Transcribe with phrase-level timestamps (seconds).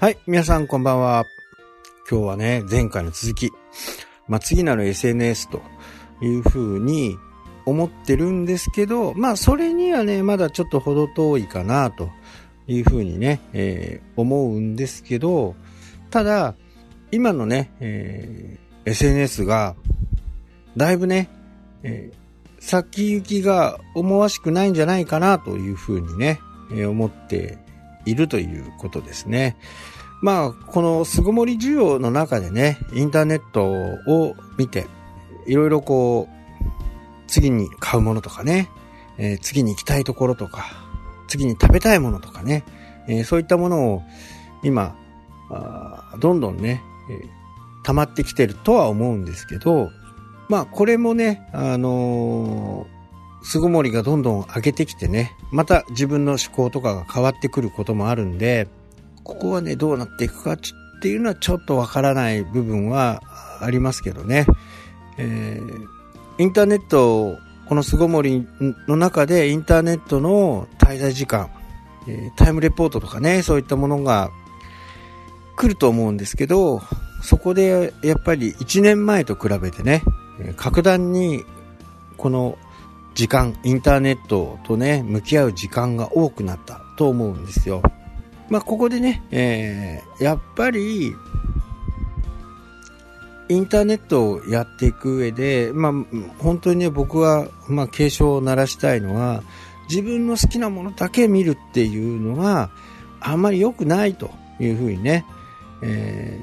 [0.00, 1.26] はい、皆さんこんばんは。
[2.10, 3.50] 今日はね、前回の続き。
[4.28, 5.60] まあ、次なる SNS と
[6.22, 7.18] いうふうに
[7.66, 12.08] 思ってるんですけど、まあ、それにはね、まだちょっと程遠いかなと
[12.66, 15.54] いうふうにね、えー、思うんですけど、
[16.08, 16.54] ただ、
[17.12, 19.76] 今のね、えー、SNS が、
[20.78, 21.28] だいぶね、
[21.82, 26.40] えー、先行きが思わしくないんじゃないかなというふうにね、
[26.72, 27.58] えー、思って
[28.06, 29.56] いるということですね。
[30.22, 34.86] まあ、この巣ごもり需要の中でね、インターネットを見て、
[35.46, 36.40] いろいろこう、
[37.26, 38.68] 次に買うものとかね、
[39.16, 40.66] えー、次に行きたいところとか、
[41.28, 42.64] 次に食べたいものとかね、
[43.08, 44.02] えー、そういったものを
[44.62, 44.94] 今、
[46.18, 47.28] どんどんね、えー、
[47.82, 49.90] 溜まってきてるとは思うんですけど、
[50.48, 52.99] まあこれもね、あのー、
[53.42, 58.68] 巣ごもりがどんどん上げてきてね、また自分の思考とかが変わってくることもあるんで、
[59.24, 60.56] ここはね、どうなっていくかっ
[61.02, 63.22] ていうのはちょっとわからない部分は
[63.60, 64.46] ありますけどね。
[65.18, 68.46] えー、インターネット、この巣ごもり
[68.88, 71.50] の中でインターネットの滞在時間、
[72.08, 74.30] え、タイムレポートとかね、そういったものが
[75.56, 76.82] 来ると思うんですけど、
[77.22, 80.02] そこでやっぱり1年前と比べてね、
[80.56, 81.44] 格段に
[82.16, 82.58] この
[83.14, 87.82] 時間、インターネットとね、向き合う時間が多くなったと思うんですよ。
[88.48, 91.14] まあ、ここでね、えー、やっぱり、
[93.48, 95.92] インターネットをやっていく上で、まあ、
[96.38, 99.42] 本当にね、僕は、まあ、警鐘を鳴らしたいのは、
[99.88, 102.70] 自分の好きなものだけ見るっていうのは、
[103.20, 104.30] あんまり良くないと
[104.60, 105.24] いうふうにね、
[105.82, 106.38] え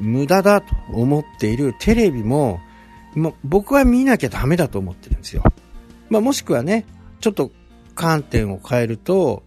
[0.00, 2.60] ー、無駄だと思っているテレビも、
[3.14, 5.42] も僕は見なきゃダメだと思ってるんですよ。
[6.12, 6.84] まあ、もしくはね、
[7.20, 7.50] ちょっと
[7.94, 9.44] 観点を変えると、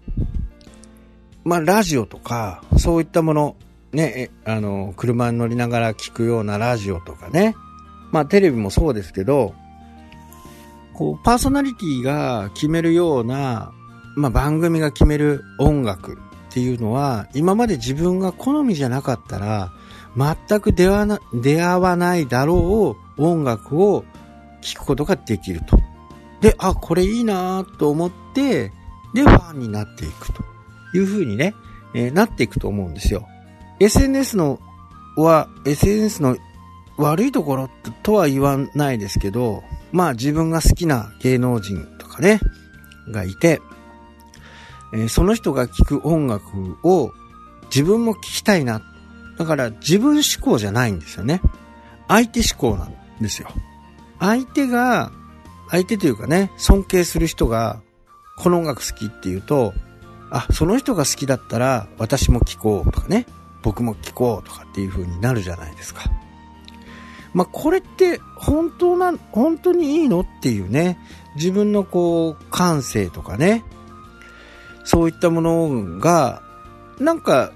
[1.44, 3.56] まあ、ラジオとか、そういったもの、
[3.92, 7.56] ね、あの、車に乗りながら聞くようなラジオとかね、
[8.12, 9.54] まあ、テレビもそうですけど、
[10.94, 13.72] こう、パーソナリティが決めるような、
[14.16, 16.18] まあ、番組が決める音楽っ
[16.50, 19.72] ていうのは、今まで自分が好みじゃなかったら、
[20.18, 24.04] 全く出会わな出会わないだろう音楽を
[24.62, 25.78] 聴くことができると。
[26.42, 28.72] で、あ、これいいなと思って、
[29.14, 30.44] で、ファンになっていくと
[30.94, 31.56] いうふうにね、
[31.94, 33.28] えー、なっていくと思うんですよ。
[33.80, 34.60] SNS の
[35.18, 36.38] は、SNS の
[36.98, 37.70] 悪いところ
[38.04, 42.40] とは言わないですけど、まあ自分が好きな芸能人とかね、
[43.10, 43.62] がいて、
[44.94, 47.12] えー、その人が聴く音楽を
[47.66, 48.82] 自分も聴きたいな。
[49.38, 51.42] だから自分思考じゃないんですよね。
[52.08, 53.50] 相手思考なんですよ。
[54.20, 55.12] 相手が、
[55.70, 57.82] 相手というかね、尊敬する人が、
[58.38, 59.74] この音楽好きっていうと、
[60.30, 63.26] あ、その人が好きだったら私も聴こうとかね、
[63.62, 66.04] 僕も聴こうとかっていう風になるじゃないですか。
[67.34, 70.98] まあ、これって本当な、本当にいいのっていうね、
[71.36, 73.64] 自分のこう、感性とかね、
[74.86, 76.42] そういったものが、
[77.00, 77.52] なんか、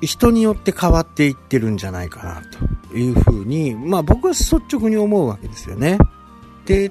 [0.00, 2.42] 人によって変わっていってるんじゃないかな、
[2.88, 5.98] というふうに、まあ僕は率直に思うわけですよね。
[6.64, 6.90] で、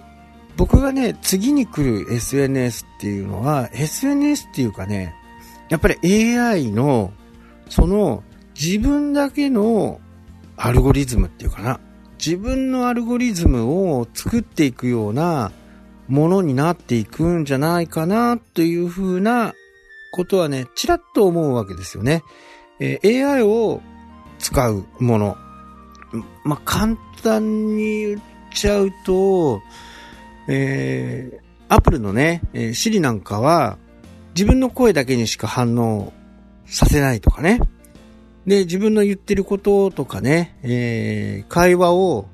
[0.58, 5.16] 僕がね、次に来る SNS っていうのは、SNS っていうかね、
[5.70, 7.14] やっぱり AI の、
[7.70, 8.24] その、
[8.60, 10.02] 自分だけの
[10.58, 11.80] アルゴリズムっていうかな。
[12.18, 15.54] 自分のアルゴリズムを作っていくような
[16.10, 19.54] ものになっていくんじゃないかなというふうな
[20.12, 22.24] ことはね、ちらっと思うわけですよね。
[22.80, 23.82] えー、AI を
[24.40, 25.38] 使うもの。
[26.44, 28.22] ま、簡単に言っ
[28.54, 29.62] ちゃうと、
[30.52, 33.78] えー、Apple のね、えー、Siri なんかは、
[34.36, 36.12] 自分の声だけにしか反応
[36.66, 37.60] させないとかね。
[38.48, 42.28] で、自分の言ってることとかね、えー、会話を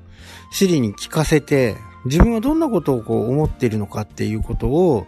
[0.52, 1.76] Siri に聞かせて、
[2.06, 5.06] 自分はどんなことをこう思ってるのかっていうことを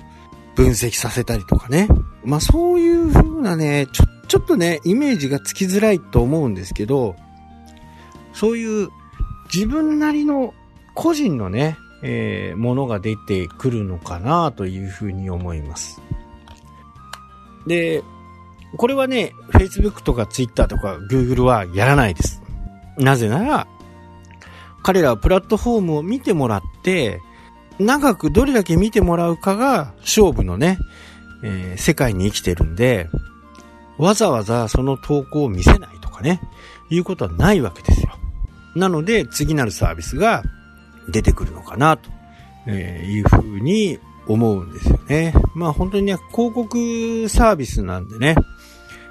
[0.54, 1.88] 分析させたりとかね。
[2.24, 7.16] まあそういう風なね、ちょ、ちょっとね、イメージがつきづらいと思うんですけど、
[8.34, 8.88] そういう
[9.54, 10.52] 自分なりの
[10.94, 16.00] 個人のね、えー、ものが出てくるのかなというふうに思います。
[17.66, 18.02] で、
[18.76, 22.42] これはね、Facebook とか Twitter とか Google はやらないです。
[22.98, 23.66] なぜなら、
[24.82, 27.20] 彼らはプラットフォームを見てもらって、
[27.78, 30.78] 長くどれだけ見てもらうかが勝負のね、
[31.44, 33.08] えー、世界に生きてるんで、
[33.98, 36.40] わざわざその投稿を見せないとかね、
[36.90, 38.12] いうことはないわけですよ。
[38.74, 40.42] なので、次なるサービスが
[41.08, 45.34] 出てくるのかな、というふうに思うんですよね。
[45.54, 48.36] まあ本当にね、広告サービスなんでね、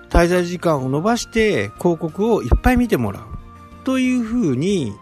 [0.10, 3.24] 滞在時間を伸ばして広告をいっぱい見てもらう
[3.84, 4.94] というふうに、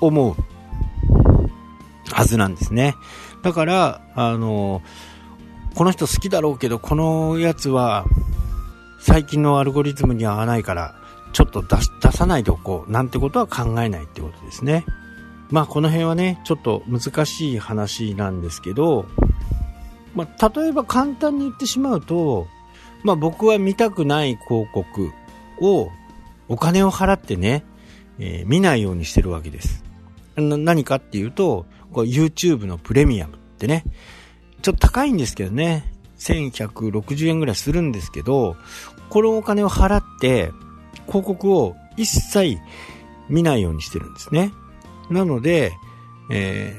[0.00, 0.36] 思う
[2.12, 2.96] はずなんですね。
[3.42, 4.82] だから、あの、
[5.74, 8.04] この人好きだろうけど、このやつは
[9.00, 10.94] 最近のアルゴリズムに合わないから、
[11.32, 14.84] ちょっと出出さないでおこうなんてことは考えないってことですね。
[15.52, 19.04] まあこの辺はね、ちょっと難しい話なんですけど、
[20.14, 22.48] まあ例えば簡単に言ってしまうと、
[23.04, 25.12] まあ僕は見たくない広告
[25.60, 25.90] を
[26.48, 27.64] お金を払ってね、
[28.18, 29.84] えー、見ないようにしてるわけです。
[30.36, 33.84] 何かっていうと、YouTube のプレミアムってね、
[34.62, 38.56] ちょっと高いんですけどね、1160円ぐらいするんですけど、
[39.10, 40.50] このお金を払って、
[41.08, 42.58] 広告を一切
[43.28, 44.50] 見ないようにしてるんですね。
[45.10, 45.72] なので、
[46.30, 46.74] え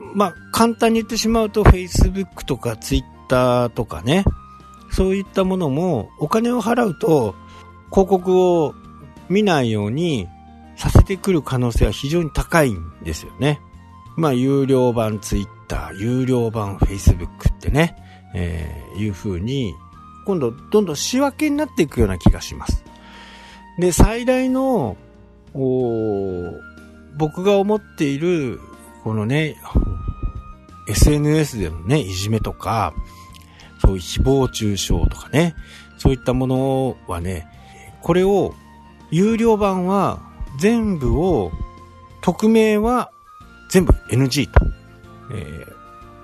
[0.00, 4.24] ー、まあ、簡単に言ってしまうと Facebook とか Twitter とかね、
[4.90, 7.34] そういったものもお金を払うと
[7.90, 8.74] 広告を
[9.28, 10.28] 見ないように
[10.76, 13.60] させてくる可能性は非常に高いんですよね。
[14.16, 17.96] まあ、有料版 Twitter、有料版 Facebook ってね、
[18.34, 19.74] えー、いう風に、
[20.26, 22.84] 今度どんどん仕分けになっていくような気がします。
[23.78, 24.96] で、最大の、
[27.16, 28.60] 僕が思っている、
[29.04, 29.56] このね、
[30.88, 32.92] SNS でのね、いじめとか、
[33.80, 35.54] そういう誹謗中傷とかね、
[35.98, 37.46] そういったものはね、
[38.02, 38.54] これを、
[39.10, 40.20] 有料版は
[40.58, 41.52] 全部を、
[42.22, 43.10] 匿名は
[43.70, 44.60] 全部 NG と。
[45.32, 45.66] え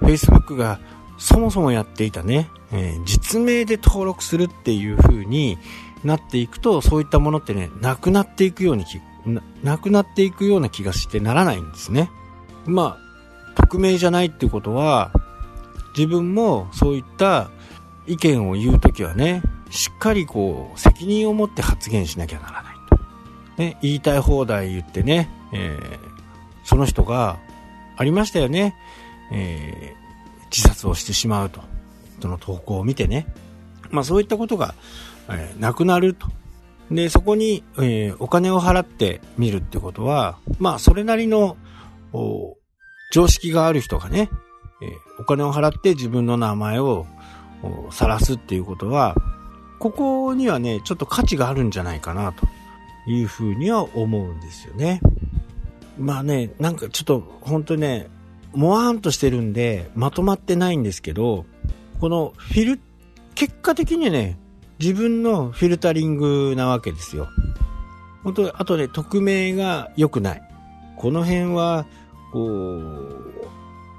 [0.00, 0.80] ー、Facebook が
[1.18, 5.58] そもそもやっていたね、えー、実名で登録するっていう風に
[6.04, 8.84] なっていくと、そういったものってね、なくなっていくように
[9.62, 12.10] な、くなっていくような気がしてならないんですね。
[12.64, 15.12] まあ、匿名じゃないってことは、
[15.96, 17.50] 自分もそういった
[18.06, 22.98] 意見を言うときはね、しっかりこう、責任を持って発言しなきゃならないと。
[23.56, 25.98] ね、言いたい放題言ってね、えー、
[26.64, 27.38] その人が、
[27.96, 28.76] ありましたよね、
[29.32, 31.60] えー、自殺をしてしまうと。
[32.20, 33.26] その投稿を見てね。
[33.90, 34.74] まあそういったことが、
[35.28, 36.28] えー、なくなると。
[36.90, 41.56] で、そこに、えー、お金を払って見るってことは、まあそれなりの、
[43.12, 44.30] 常識がある人がね、
[44.82, 47.06] えー、お金を払って自分の名前を
[47.90, 49.16] 晒すっていうことは、
[49.78, 52.46] ここにはね、ちょっと価値があるんじゃないかなと
[53.10, 55.00] いうふうには思うんですよね。
[55.98, 58.08] まあね、なんかちょっと本当にね、
[58.54, 61.44] もわーんとしてるんで、まとまってないんですけど、
[62.00, 62.80] このフィル、
[63.34, 64.38] 結果的にね、
[64.78, 67.28] 自分のフィルタリングなわけですよ。
[68.22, 70.42] 本当あとね、匿名が良くない。
[70.96, 71.86] この辺は、
[72.32, 72.78] こ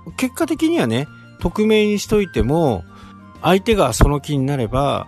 [0.06, 1.08] う、結果的にはね、
[1.40, 2.84] 匿名にしといても、
[3.42, 5.08] 相手がその気になれば、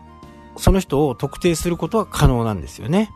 [0.57, 3.09] その人を特定することは可能なんですよね。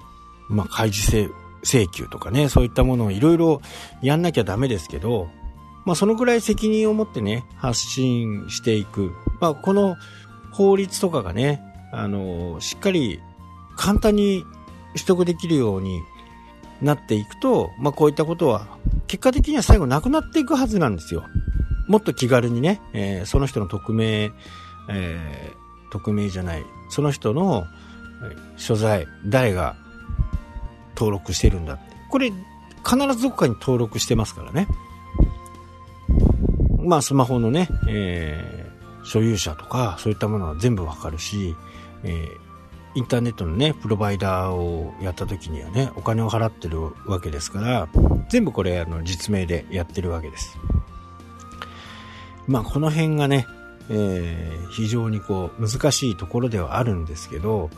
[0.49, 1.31] まあ、開示
[1.63, 3.61] 請求とかね、そういったものをいろいろ
[4.01, 5.29] やんなきゃダメですけど、
[5.85, 9.11] まあ、そのくらい責任を持ってね、発信していく。
[9.39, 9.95] まあ、この
[10.51, 11.61] 法律とかがね、
[11.93, 13.21] あの、しっかり
[13.77, 14.43] 簡単に
[14.93, 16.01] 取得できるように
[16.81, 18.67] なっていくと、まあ、こういったことは
[19.07, 21.23] 結果的には最後なくなっていくはずなんですよ。
[21.87, 24.31] もっと気軽にね、えー、その人の匿名、
[24.89, 27.65] えー、匿名じゃない、その人の
[28.57, 29.75] 所在、誰が
[30.95, 31.83] 登録してるんだって。
[32.09, 32.31] これ、
[32.83, 34.67] 必ずどこかに登録してますからね。
[36.79, 38.62] まあ、スマホのね、えー、
[39.03, 41.55] 所有者とか、そういったものは全部わかるし、
[42.03, 47.89] えー、インターネットのね、プロバイダーをやった時にはね、お金を払ってるわけですから、
[48.29, 50.57] 全部これ、あの、実名でやってるわけです。
[52.47, 53.47] まあ、この辺がね、
[53.89, 57.69] えー、非常にこう、難しいところではあるんですけど、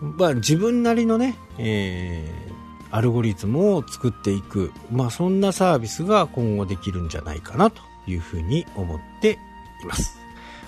[0.00, 9.38] まあ、自分なりのね、えー、アルゴリズムを作っていく、まあ、そんなサービスが今後できるんじゃないかなというふうに思って
[9.82, 10.18] います。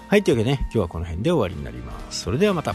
[0.09, 2.21] はい、というわけでね、今日はこの辺で終わりになります。
[2.21, 2.75] それではまた。